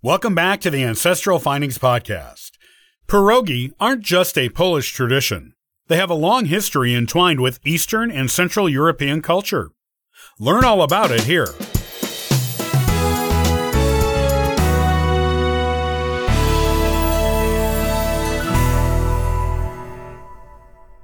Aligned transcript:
Welcome 0.00 0.36
back 0.36 0.60
to 0.60 0.70
the 0.70 0.84
Ancestral 0.84 1.40
Findings 1.40 1.76
Podcast. 1.76 2.52
Pierogi 3.08 3.72
aren't 3.80 4.02
just 4.02 4.38
a 4.38 4.48
Polish 4.48 4.92
tradition. 4.92 5.54
They 5.88 5.96
have 5.96 6.08
a 6.08 6.14
long 6.14 6.44
history 6.44 6.94
entwined 6.94 7.40
with 7.40 7.58
Eastern 7.64 8.08
and 8.08 8.30
Central 8.30 8.68
European 8.68 9.22
culture. 9.22 9.72
Learn 10.38 10.62
all 10.62 10.82
about 10.82 11.10
it 11.10 11.24
here. 11.24 11.48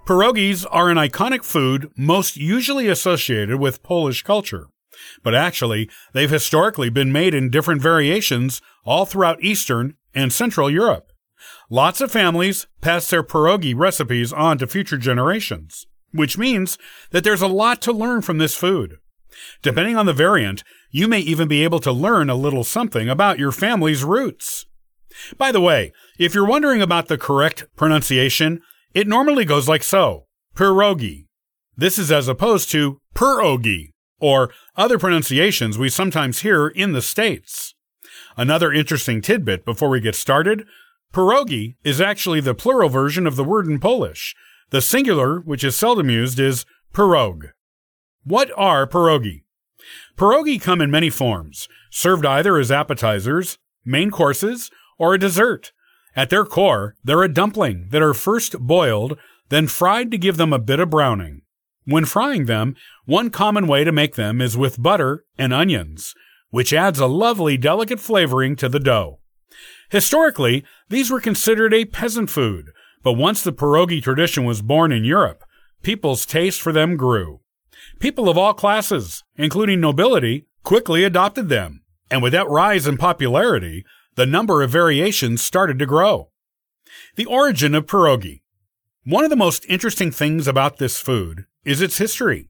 Pierogies 0.07 0.65
are 0.71 0.89
an 0.89 0.99
iconic 0.99 1.43
food 1.43 1.91
most 1.97 2.37
usually 2.37 2.87
associated 2.87 3.59
with 3.59 3.83
Polish 3.83 4.23
culture. 4.23 4.69
But 5.23 5.35
actually, 5.35 5.89
they've 6.13 6.31
historically 6.31 6.91
been 6.91 7.13
made 7.13 7.35
in 7.35 7.51
different 7.51 7.83
variations 7.83 8.61
all 8.85 9.07
throughout 9.07 9.43
Eastern 9.43 9.95
and 10.15 10.33
Central 10.33 10.71
Europe. 10.71 11.11
Lots 11.71 12.01
of 12.01 12.13
families 12.13 12.67
pass 12.81 13.09
their 13.09 13.23
pierogi 13.23 13.75
recipes 13.77 14.33
on 14.33 14.59
to 14.59 14.67
future 14.67 14.99
generations, 14.99 15.87
which 16.13 16.39
means 16.39 16.79
that 17.11 17.25
there's 17.25 17.43
a 17.43 17.49
lot 17.49 17.83
to 17.83 17.93
learn 17.93 18.23
from 18.23 18.39
this 18.39 18.55
food. 18.55 18.97
Depending 19.63 19.97
on 19.97 20.07
the 20.07 20.13
variant, 20.13 20.63
you 20.91 21.09
may 21.09 21.21
even 21.21 21.49
be 21.49 21.65
able 21.65 21.81
to 21.81 21.93
learn 21.93 22.31
a 22.31 22.35
little 22.37 22.65
something 22.65 23.09
about 23.09 23.39
your 23.39 23.53
family's 23.53 24.05
roots. 24.05 24.67
By 25.37 25.53
the 25.53 25.61
way, 25.61 25.93
if 26.19 26.35
you're 26.35 26.47
wondering 26.47 26.83
about 26.83 27.09
the 27.09 27.19
correct 27.19 27.65
pronunciation, 27.77 28.61
it 28.95 29.09
normally 29.09 29.45
goes 29.45 29.69
like 29.69 29.83
so. 29.83 30.27
Pierogi. 30.55 31.27
This 31.77 31.99
is 31.99 32.13
as 32.13 32.29
opposed 32.29 32.71
to 32.71 33.01
pierogi, 33.15 33.94
or 34.21 34.53
other 34.77 34.99
pronunciations 34.99 35.79
we 35.79 35.89
sometimes 35.89 36.41
hear 36.41 36.69
in 36.69 36.93
the 36.93 37.03
States. 37.03 37.75
Another 38.37 38.73
interesting 38.73 39.21
tidbit 39.21 39.65
before 39.65 39.89
we 39.89 40.01
get 40.01 40.15
started 40.15 40.67
pierogi 41.15 41.77
is 41.85 42.01
actually 42.01 42.41
the 42.41 42.55
plural 42.55 42.89
version 42.89 43.27
of 43.27 43.37
the 43.37 43.45
word 43.45 43.67
in 43.67 43.79
Polish. 43.79 44.35
The 44.71 44.83
singular, 44.83 45.39
which 45.39 45.63
is 45.63 45.77
seldom 45.77 46.11
used, 46.11 46.41
is 46.41 46.67
pierog. 46.93 47.53
What 48.25 48.51
are 48.57 48.87
pierogi? 48.87 49.45
Pierogi 50.17 50.61
come 50.61 50.81
in 50.81 50.91
many 50.91 51.11
forms, 51.11 51.69
served 51.91 52.27
either 52.27 52.59
as 52.59 52.73
appetizers, 52.73 53.59
main 53.85 54.11
courses, 54.11 54.71
or 54.99 55.15
a 55.15 55.19
dessert. 55.19 55.73
At 56.17 56.31
their 56.31 56.45
core, 56.45 56.97
they're 57.05 57.23
a 57.23 57.33
dumpling 57.33 57.89
that 57.91 58.03
are 58.03 58.15
first 58.15 58.59
boiled, 58.59 59.17
then 59.51 59.69
fried 59.69 60.11
to 60.11 60.19
give 60.19 60.37
them 60.37 60.53
a 60.53 60.59
bit 60.59 60.81
of 60.81 60.91
browning. 60.91 61.43
When 61.85 62.05
frying 62.05 62.47
them, 62.47 62.77
one 63.05 63.31
common 63.31 63.67
way 63.67 63.85
to 63.85 63.93
make 63.93 64.15
them 64.15 64.41
is 64.41 64.57
with 64.57 64.83
butter 64.83 65.25
and 65.37 65.53
onions, 65.53 66.15
which 66.51 66.73
adds 66.73 66.99
a 66.99 67.07
lovely 67.07 67.57
delicate 67.57 68.01
flavoring 68.01 68.57
to 68.57 68.69
the 68.69 68.81
dough. 68.81 69.21
Historically, 69.91 70.65
these 70.89 71.11
were 71.11 71.21
considered 71.21 71.75
a 71.75 71.85
peasant 71.85 72.31
food, 72.31 72.71
but 73.03 73.13
once 73.13 73.43
the 73.43 73.53
pierogi 73.53 74.03
tradition 74.03 74.45
was 74.45 74.63
born 74.63 74.93
in 74.93 75.05
Europe, 75.05 75.45
people's 75.83 76.25
taste 76.25 76.61
for 76.61 76.73
them 76.73 76.97
grew. 76.97 77.41
People 78.01 78.29
of 78.29 78.39
all 78.39 78.55
classes, 78.55 79.23
including 79.37 79.81
nobility, 79.81 80.47
quickly 80.63 81.05
adopted 81.05 81.49
them, 81.49 81.83
and 82.11 82.23
with 82.23 82.33
that 82.33 82.49
rise 82.49 82.87
in 82.87 82.97
popularity, 82.97 83.85
the 84.15 84.27
number 84.27 84.63
of 84.63 84.71
variations 84.71 85.45
started 85.45 85.79
to 85.79 85.87
grow. 85.87 86.31
The 87.17 87.27
origin 87.27 87.75
of 87.75 87.87
pierogi. 87.87 88.43
One 89.07 89.23
of 89.23 89.29
the 89.29 89.37
most 89.37 89.67
interesting 89.69 90.11
things 90.11 90.49
about 90.49 90.79
this 90.79 90.99
food 90.99 91.45
is 91.63 91.83
its 91.83 91.99
history. 91.99 92.49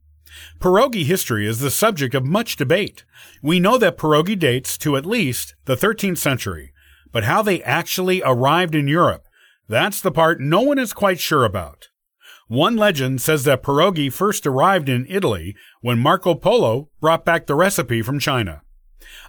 Pierogi 0.61 1.03
history 1.03 1.45
is 1.45 1.59
the 1.59 1.69
subject 1.69 2.15
of 2.15 2.25
much 2.25 2.55
debate. 2.55 3.03
We 3.41 3.59
know 3.59 3.77
that 3.77 3.97
pierogi 3.97 4.39
dates 4.39 4.77
to 4.77 4.95
at 4.95 5.05
least 5.05 5.53
the 5.65 5.75
13th 5.75 6.17
century, 6.17 6.71
but 7.11 7.25
how 7.25 7.41
they 7.41 7.61
actually 7.63 8.21
arrived 8.23 8.73
in 8.73 8.87
Europe, 8.87 9.25
that's 9.67 9.99
the 9.99 10.13
part 10.13 10.39
no 10.39 10.61
one 10.61 10.79
is 10.79 10.93
quite 10.93 11.19
sure 11.19 11.43
about. 11.43 11.89
One 12.47 12.77
legend 12.77 13.19
says 13.19 13.43
that 13.43 13.61
pierogi 13.61 14.09
first 14.09 14.47
arrived 14.47 14.87
in 14.87 15.05
Italy 15.09 15.57
when 15.81 15.99
Marco 15.99 16.35
Polo 16.35 16.87
brought 17.01 17.25
back 17.25 17.47
the 17.47 17.55
recipe 17.55 18.01
from 18.01 18.17
China. 18.17 18.61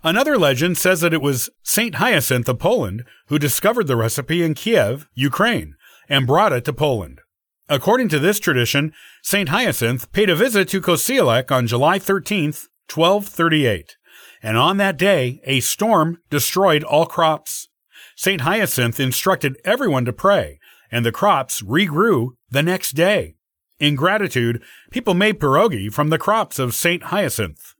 Another 0.05 0.39
legend 0.39 0.79
says 0.79 1.01
that 1.01 1.15
it 1.15 1.23
was 1.23 1.51
Saint 1.65 1.97
Hyacinth 1.97 2.49
of 2.49 2.61
Poland 2.61 3.03
who 3.27 3.39
discovered 3.41 3.89
the 3.89 3.97
recipe 3.97 4.45
in 4.45 4.55
Kiev, 4.55 5.09
Ukraine, 5.15 5.75
and 6.09 6.27
brought 6.27 6.53
it 6.53 6.65
to 6.65 6.73
Poland. 6.73 7.21
According 7.69 8.09
to 8.11 8.19
this 8.19 8.39
tradition, 8.39 8.93
St. 9.23 9.49
Hyacinth 9.49 10.13
paid 10.13 10.31
a 10.31 10.37
visit 10.37 10.69
to 10.69 10.81
Kościelek 10.81 11.51
on 11.51 11.67
July 11.67 11.99
13, 11.99 12.53
1238, 12.93 13.97
and 14.43 14.57
on 14.57 14.77
that 14.77 14.97
day 14.97 15.41
a 15.45 15.61
storm 15.61 16.19
destroyed 16.31 16.85
all 16.85 17.07
crops. 17.07 17.69
St. 18.15 18.43
Hyacinth 18.43 19.01
instructed 19.01 19.57
everyone 19.65 20.05
to 20.05 20.13
pray, 20.13 20.61
and 20.91 21.05
the 21.05 21.13
crops 21.13 21.61
regrew 21.63 22.31
the 22.51 22.63
next 22.63 22.93
day. 22.93 23.35
In 23.79 23.95
gratitude, 23.95 24.63
people 24.91 25.15
made 25.15 25.39
pierogi 25.39 25.93
from 25.93 26.09
the 26.09 26.19
crops 26.19 26.59
of 26.59 26.75
St. 26.75 27.03
Hyacinth. 27.05 27.75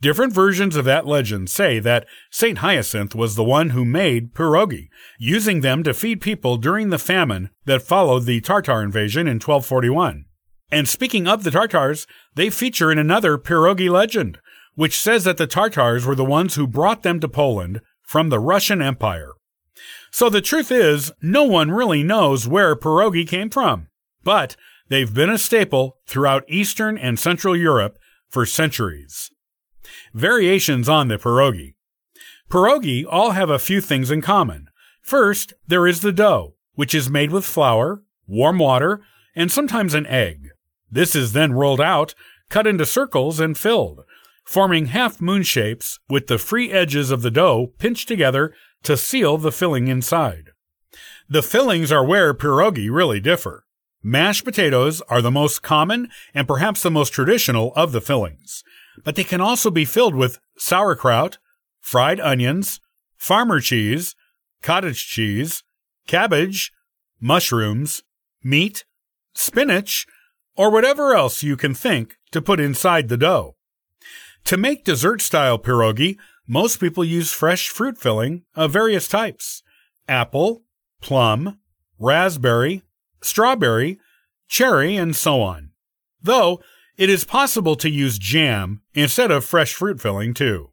Different 0.00 0.32
versions 0.32 0.76
of 0.76 0.84
that 0.84 1.06
legend 1.06 1.48
say 1.50 1.78
that 1.78 2.06
St. 2.30 2.58
Hyacinth 2.58 3.14
was 3.14 3.34
the 3.34 3.44
one 3.44 3.70
who 3.70 3.84
made 3.84 4.34
pierogi, 4.34 4.88
using 5.18 5.60
them 5.60 5.82
to 5.84 5.94
feed 5.94 6.20
people 6.20 6.56
during 6.56 6.90
the 6.90 6.98
famine 6.98 7.50
that 7.66 7.82
followed 7.82 8.24
the 8.24 8.40
Tartar 8.40 8.82
invasion 8.82 9.26
in 9.26 9.36
1241. 9.36 10.24
And 10.72 10.88
speaking 10.88 11.26
of 11.26 11.44
the 11.44 11.50
Tartars, 11.50 12.06
they 12.34 12.50
feature 12.50 12.92
in 12.92 12.98
another 12.98 13.38
pierogi 13.38 13.90
legend, 13.90 14.38
which 14.74 15.00
says 15.00 15.24
that 15.24 15.36
the 15.36 15.46
Tartars 15.46 16.06
were 16.06 16.14
the 16.14 16.24
ones 16.24 16.54
who 16.54 16.66
brought 16.66 17.02
them 17.02 17.20
to 17.20 17.28
Poland 17.28 17.80
from 18.02 18.28
the 18.28 18.40
Russian 18.40 18.80
Empire. 18.80 19.32
So 20.10 20.28
the 20.28 20.40
truth 20.40 20.72
is, 20.72 21.12
no 21.22 21.44
one 21.44 21.70
really 21.70 22.02
knows 22.02 22.46
where 22.48 22.74
pierogi 22.76 23.26
came 23.26 23.50
from, 23.50 23.88
but 24.22 24.56
they've 24.88 25.12
been 25.12 25.30
a 25.30 25.38
staple 25.38 25.98
throughout 26.06 26.44
Eastern 26.48 26.98
and 26.98 27.18
Central 27.18 27.56
Europe 27.56 27.96
for 28.28 28.46
centuries. 28.46 29.30
Variations 30.14 30.88
on 30.88 31.08
the 31.08 31.16
pierogi. 31.18 31.74
Pierogi 32.50 33.04
all 33.08 33.30
have 33.30 33.50
a 33.50 33.58
few 33.58 33.80
things 33.80 34.10
in 34.10 34.20
common. 34.20 34.68
First, 35.02 35.52
there 35.66 35.86
is 35.86 36.00
the 36.00 36.12
dough, 36.12 36.54
which 36.74 36.94
is 36.94 37.08
made 37.08 37.30
with 37.30 37.44
flour, 37.44 38.02
warm 38.26 38.58
water, 38.58 39.02
and 39.34 39.50
sometimes 39.50 39.94
an 39.94 40.06
egg. 40.06 40.48
This 40.90 41.14
is 41.14 41.32
then 41.32 41.52
rolled 41.52 41.80
out, 41.80 42.14
cut 42.48 42.66
into 42.66 42.84
circles, 42.84 43.38
and 43.38 43.56
filled, 43.56 44.02
forming 44.44 44.86
half 44.86 45.20
moon 45.20 45.42
shapes 45.42 46.00
with 46.08 46.26
the 46.26 46.38
free 46.38 46.72
edges 46.72 47.10
of 47.10 47.22
the 47.22 47.30
dough 47.30 47.72
pinched 47.78 48.08
together 48.08 48.52
to 48.82 48.96
seal 48.96 49.38
the 49.38 49.52
filling 49.52 49.88
inside. 49.88 50.50
The 51.28 51.42
fillings 51.42 51.92
are 51.92 52.04
where 52.04 52.34
pierogi 52.34 52.90
really 52.90 53.20
differ. 53.20 53.64
Mashed 54.02 54.44
potatoes 54.44 55.00
are 55.02 55.22
the 55.22 55.30
most 55.30 55.62
common 55.62 56.08
and 56.34 56.48
perhaps 56.48 56.82
the 56.82 56.90
most 56.90 57.12
traditional 57.12 57.72
of 57.74 57.92
the 57.92 58.00
fillings 58.00 58.64
but 59.04 59.16
they 59.16 59.24
can 59.24 59.40
also 59.40 59.70
be 59.70 59.84
filled 59.84 60.14
with 60.14 60.38
sauerkraut, 60.56 61.38
fried 61.80 62.20
onions, 62.20 62.80
farmer 63.16 63.60
cheese, 63.60 64.14
cottage 64.62 65.06
cheese, 65.06 65.62
cabbage, 66.06 66.72
mushrooms, 67.20 68.02
meat, 68.42 68.84
spinach, 69.34 70.06
or 70.56 70.70
whatever 70.70 71.14
else 71.14 71.42
you 71.42 71.56
can 71.56 71.74
think 71.74 72.16
to 72.32 72.42
put 72.42 72.60
inside 72.60 73.08
the 73.08 73.16
dough. 73.16 73.56
To 74.44 74.56
make 74.56 74.84
dessert 74.84 75.20
style 75.20 75.58
pierogi, 75.58 76.18
most 76.46 76.80
people 76.80 77.04
use 77.04 77.32
fresh 77.32 77.68
fruit 77.68 77.98
filling 77.98 78.42
of 78.54 78.72
various 78.72 79.06
types 79.08 79.62
apple, 80.08 80.62
plum, 81.00 81.58
raspberry, 81.98 82.82
strawberry, 83.22 83.98
cherry, 84.48 84.96
and 84.96 85.14
so 85.14 85.40
on. 85.40 85.70
Though 86.20 86.60
it 87.00 87.08
is 87.08 87.24
possible 87.24 87.76
to 87.76 87.88
use 87.88 88.18
jam 88.18 88.82
instead 88.92 89.30
of 89.30 89.42
fresh 89.42 89.72
fruit 89.72 89.98
filling 89.98 90.34
too. 90.34 90.68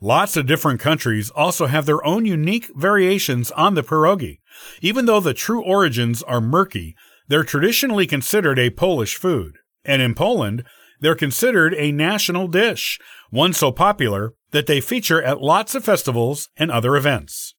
Lots 0.00 0.34
of 0.34 0.46
different 0.46 0.80
countries 0.80 1.28
also 1.28 1.66
have 1.66 1.84
their 1.84 2.02
own 2.06 2.24
unique 2.24 2.70
variations 2.74 3.50
on 3.50 3.74
the 3.74 3.82
pierogi. 3.82 4.40
Even 4.80 5.04
though 5.04 5.20
the 5.20 5.34
true 5.34 5.62
origins 5.62 6.22
are 6.22 6.40
murky, 6.40 6.96
they're 7.28 7.44
traditionally 7.44 8.06
considered 8.06 8.58
a 8.58 8.70
Polish 8.70 9.16
food. 9.16 9.58
And 9.84 10.00
in 10.00 10.14
Poland, 10.14 10.64
they're 11.00 11.14
considered 11.14 11.74
a 11.74 11.92
national 11.92 12.48
dish, 12.48 12.98
one 13.28 13.52
so 13.52 13.70
popular 13.70 14.32
that 14.52 14.66
they 14.66 14.80
feature 14.80 15.22
at 15.22 15.42
lots 15.42 15.74
of 15.74 15.84
festivals 15.84 16.48
and 16.56 16.70
other 16.70 16.96
events. 16.96 17.54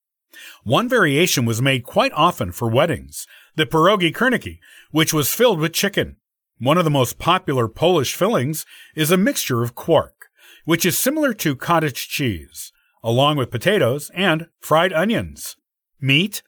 One 0.64 0.88
variation 0.88 1.44
was 1.44 1.62
made 1.62 1.84
quite 1.84 2.12
often 2.12 2.50
for 2.50 2.68
weddings, 2.68 3.24
the 3.54 3.66
pierogi 3.66 4.12
kurniki, 4.12 4.58
which 4.90 5.14
was 5.14 5.32
filled 5.32 5.60
with 5.60 5.72
chicken. 5.72 6.16
One 6.60 6.76
of 6.76 6.84
the 6.84 6.90
most 6.90 7.18
popular 7.18 7.68
Polish 7.68 8.14
fillings 8.16 8.66
is 8.96 9.12
a 9.12 9.16
mixture 9.16 9.62
of 9.62 9.76
quark, 9.76 10.26
which 10.64 10.84
is 10.84 10.98
similar 10.98 11.32
to 11.34 11.54
cottage 11.54 12.08
cheese, 12.08 12.72
along 13.02 13.36
with 13.36 13.52
potatoes 13.52 14.10
and 14.12 14.48
fried 14.60 14.92
onions. 14.92 15.56
Meat, 16.00 16.42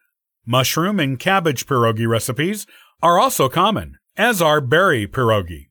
mushroom, 0.44 0.98
and 0.98 1.16
cabbage 1.16 1.64
pierogi 1.64 2.08
recipes 2.08 2.66
are 3.00 3.20
also 3.20 3.48
common, 3.48 3.98
as 4.16 4.42
are 4.42 4.60
berry 4.60 5.06
pierogi. 5.06 5.68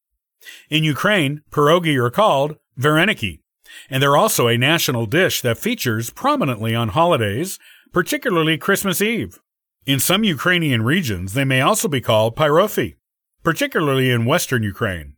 In 0.69 0.85
Ukraine, 0.85 1.41
pierogi 1.51 2.01
are 2.01 2.09
called 2.09 2.55
vareniki, 2.79 3.41
And 3.89 4.01
they're 4.01 4.17
also 4.17 4.47
a 4.47 4.57
national 4.57 5.05
dish 5.05 5.41
that 5.41 5.57
features 5.57 6.11
prominently 6.11 6.73
on 6.73 6.89
holidays, 6.89 7.59
particularly 7.91 8.57
Christmas 8.57 9.01
Eve. 9.01 9.39
In 9.85 9.99
some 9.99 10.23
Ukrainian 10.23 10.83
regions, 10.83 11.33
they 11.33 11.45
may 11.45 11.59
also 11.59 11.89
be 11.89 11.99
called 11.99 12.37
pyrohy, 12.37 12.95
particularly 13.43 14.09
in 14.09 14.25
western 14.25 14.63
Ukraine. 14.63 15.15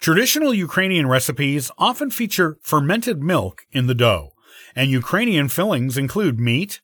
Traditional 0.00 0.52
Ukrainian 0.52 1.06
recipes 1.06 1.70
often 1.78 2.10
feature 2.10 2.58
fermented 2.62 3.22
milk 3.22 3.62
in 3.72 3.86
the 3.86 3.94
dough, 3.94 4.32
and 4.74 4.90
Ukrainian 4.90 5.48
fillings 5.48 5.96
include 5.96 6.38
meat, 6.38 6.80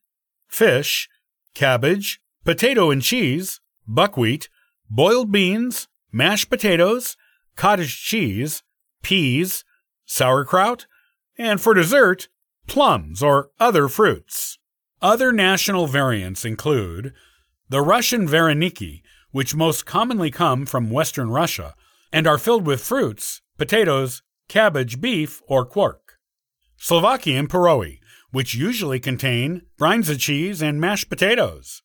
fish, 0.48 1.08
cabbage, 1.54 2.20
potato 2.44 2.90
and 2.90 3.02
cheese, 3.02 3.60
buckwheat, 3.86 4.48
boiled 4.88 5.30
beans, 5.30 5.88
mashed 6.10 6.48
potatoes, 6.50 7.16
cottage 7.56 8.02
cheese, 8.02 8.62
peas, 9.02 9.64
sauerkraut, 10.06 10.86
and 11.38 11.60
for 11.60 11.74
dessert, 11.74 12.28
plums 12.66 13.22
or 13.22 13.50
other 13.58 13.88
fruits. 13.88 14.58
Other 15.00 15.32
national 15.32 15.86
variants 15.86 16.44
include 16.44 17.12
the 17.68 17.80
Russian 17.80 18.28
vareniki, 18.28 19.02
which 19.32 19.54
most 19.54 19.84
commonly 19.84 20.30
come 20.30 20.64
from 20.64 20.90
Western 20.90 21.30
Russia 21.30 21.74
and 22.12 22.26
are 22.26 22.38
filled 22.38 22.66
with 22.66 22.84
fruits, 22.84 23.42
potatoes, 23.58 24.22
cabbage, 24.48 25.00
beef, 25.00 25.42
or 25.48 25.64
quark. 25.64 26.18
Slovakian 26.76 27.48
pierogi, 27.48 27.98
which 28.30 28.54
usually 28.54 29.00
contain 29.00 29.62
brynza 29.78 30.18
cheese 30.18 30.62
and 30.62 30.80
mashed 30.80 31.08
potatoes. 31.08 31.82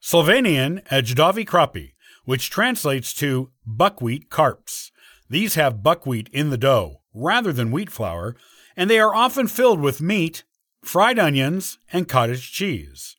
Slovenian 0.00 0.82
ajdovi 0.88 1.44
krapi, 1.44 1.92
which 2.24 2.50
translates 2.50 3.12
to 3.14 3.50
buckwheat 3.66 4.30
carps. 4.30 4.90
These 5.28 5.54
have 5.56 5.82
buckwheat 5.82 6.28
in 6.32 6.50
the 6.50 6.58
dough 6.58 7.00
rather 7.12 7.52
than 7.52 7.70
wheat 7.70 7.90
flour, 7.90 8.36
and 8.76 8.88
they 8.88 8.98
are 8.98 9.14
often 9.14 9.46
filled 9.46 9.80
with 9.80 10.00
meat, 10.00 10.44
fried 10.82 11.18
onions, 11.18 11.78
and 11.92 12.08
cottage 12.08 12.52
cheese. 12.52 13.16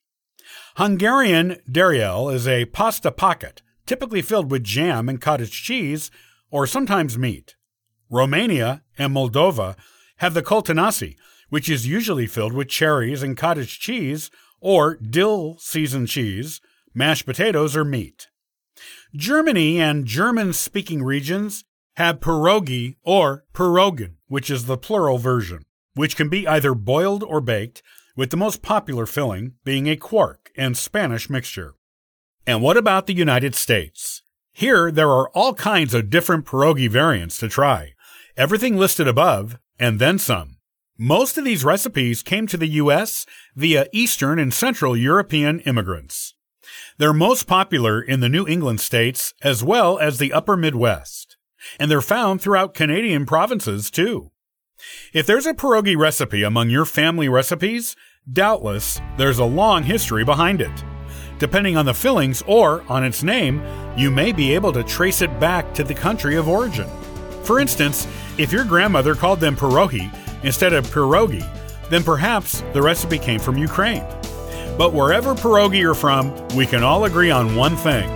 Hungarian 0.82 1.58
derelye 1.70 2.34
is 2.34 2.48
a 2.48 2.66
pasta 2.66 3.12
pocket, 3.12 3.62
typically 3.86 4.24
filled 4.24 4.50
with 4.50 4.64
jam 4.64 5.08
and 5.08 5.22
cottage 5.22 5.62
cheese, 5.62 6.10
or 6.50 6.66
sometimes 6.66 7.20
meat. 7.20 7.54
Romania 8.10 8.82
and 8.98 9.14
Moldova 9.14 9.76
have 10.18 10.34
the 10.34 10.42
colțunași, 10.42 11.18
which 11.50 11.70
is 11.70 11.86
usually 11.86 12.26
filled 12.26 12.54
with 12.54 12.68
cherries 12.68 13.22
and 13.22 13.38
cottage 13.38 13.80
cheese, 13.80 14.32
or 14.60 14.96
dill 14.96 15.56
seasoned 15.60 16.08
cheese, 16.08 16.62
mashed 16.96 17.28
potatoes, 17.28 17.78
or 17.78 17.86
meat. 17.86 18.30
Germany 19.16 19.80
and 19.80 20.08
German 20.08 20.52
speaking 20.52 21.04
regions 21.04 21.64
have 21.98 22.22
pierogi 22.22 22.96
or 23.04 23.46
pierogen, 23.54 24.16
which 24.30 24.50
is 24.50 24.66
the 24.66 24.80
plural 24.80 25.20
version, 25.20 25.62
which 25.94 26.16
can 26.16 26.28
be 26.28 26.48
either 26.48 26.74
boiled 26.74 27.22
or 27.22 27.40
baked, 27.40 27.84
with 28.16 28.30
the 28.30 28.38
most 28.38 28.62
popular 28.62 29.06
filling 29.06 29.54
being 29.64 29.88
a 29.88 29.96
quark 29.96 30.52
and 30.56 30.78
Spanish 30.78 31.30
mixture. 31.30 31.76
And 32.46 32.62
what 32.62 32.78
about 32.78 33.08
the 33.08 33.14
United 33.14 33.56
States? 33.56 34.22
Here, 34.52 34.92
there 34.92 35.10
are 35.10 35.30
all 35.30 35.54
kinds 35.54 35.94
of 35.94 36.10
different 36.10 36.46
pierogi 36.46 36.90
variants 36.90 37.38
to 37.40 37.48
try. 37.48 37.94
Everything 38.36 38.78
listed 38.78 39.08
above, 39.08 39.58
and 39.80 40.00
then 40.00 40.20
some. 40.20 40.58
Most 40.98 41.38
of 41.38 41.46
these 41.46 41.64
recipes 41.64 42.22
came 42.22 42.48
to 42.48 42.58
the 42.58 42.68
U.S. 42.68 43.26
via 43.56 43.88
Eastern 43.92 44.38
and 44.38 44.54
Central 44.54 44.96
European 44.96 45.60
immigrants. 45.62 46.36
They're 46.98 47.14
most 47.14 47.48
popular 47.48 48.02
in 48.02 48.20
the 48.20 48.30
New 48.30 48.48
England 48.48 48.82
states 48.82 49.34
as 49.42 49.64
well 49.64 49.98
as 49.98 50.20
the 50.20 50.34
upper 50.34 50.56
Midwest. 50.56 51.38
And 51.80 51.90
they're 51.90 52.02
found 52.02 52.42
throughout 52.42 52.74
Canadian 52.74 53.26
provinces 53.26 53.90
too. 53.90 54.32
If 55.14 55.26
there's 55.26 55.46
a 55.46 55.54
pierogi 55.54 55.98
recipe 55.98 56.44
among 56.44 56.70
your 56.70 56.86
family 56.86 57.30
recipes, 57.30 57.96
doubtless 58.32 59.02
there's 59.18 59.40
a 59.40 59.46
long 59.46 59.84
history 59.84 60.24
behind 60.24 60.62
it. 60.62 60.84
Depending 61.40 61.76
on 61.76 61.86
the 61.86 61.94
fillings 61.94 62.44
or 62.46 62.84
on 62.88 63.04
its 63.04 63.24
name, 63.24 63.64
you 63.98 64.12
may 64.12 64.32
be 64.32 64.54
able 64.54 64.72
to 64.74 64.84
trace 64.84 65.22
it 65.22 65.40
back 65.40 65.74
to 65.74 65.84
the 65.84 65.94
country 65.94 66.36
of 66.36 66.48
origin. 66.48 66.88
For 67.44 67.60
instance, 67.60 68.08
if 68.38 68.52
your 68.52 68.64
grandmother 68.64 69.16
called 69.16 69.40
them 69.40 69.56
pierogi 69.56 70.14
instead 70.44 70.74
of 70.74 70.86
pierogi, 70.88 71.44
then 71.90 72.04
perhaps 72.04 72.64
the 72.74 72.82
recipe 72.82 73.18
came 73.18 73.40
from 73.40 73.58
Ukraine. 73.58 74.06
But 74.78 74.94
wherever 74.94 75.36
pierogi 75.36 75.84
are 75.84 75.96
from, 75.96 76.34
we 76.56 76.66
can 76.66 76.84
all 76.84 77.06
agree 77.06 77.32
on 77.32 77.56
one 77.56 77.76
thing 77.76 78.10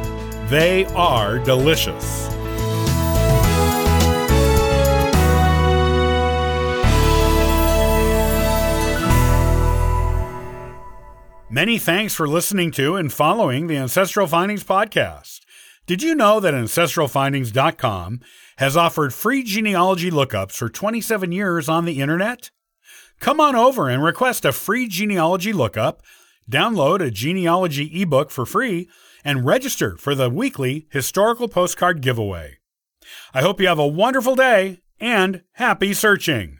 they 0.50 0.86
are 0.94 1.40
delicious. 1.40 2.35
Many 11.50 11.78
thanks 11.78 12.16
for 12.16 12.28
listening 12.28 12.72
to 12.72 12.96
and 12.96 13.14
following 13.14 13.68
the 13.68 13.78
Ancestral 13.78 14.26
Findings 14.26 14.64
podcast. 14.64 15.42
Did 15.86 16.02
you 16.02 16.16
know 16.16 16.40
that 16.40 16.56
ancestralfindings.com 16.56 18.22
has 18.58 18.76
offered 18.76 19.14
free 19.14 19.44
genealogy 19.44 20.10
lookups 20.10 20.54
for 20.54 20.70
27 20.70 21.32
years 21.32 21.70
on 21.70 21.86
the 21.86 22.02
internet? 22.02 22.50
Come 23.20 23.40
on 23.40 23.56
over 23.56 23.90
and 23.90 24.04
request 24.04 24.44
a 24.44 24.52
free 24.52 24.88
genealogy 24.88 25.54
lookup, 25.54 26.02
download 26.50 27.00
a 27.00 27.12
genealogy 27.12 28.02
ebook 28.02 28.32
for 28.32 28.48
free, 28.48 28.90
and 29.24 29.46
register 29.46 29.98
for 29.98 30.16
the 30.16 30.32
weekly 30.32 30.88
historical 30.90 31.48
postcard 31.48 32.02
giveaway. 32.02 32.58
I 33.36 33.42
hope 33.42 33.62
you 33.62 33.68
have 33.68 33.80
a 33.80 33.86
wonderful 33.86 34.36
day 34.36 34.80
and 35.00 35.44
happy 35.54 35.94
searching. 35.94 36.58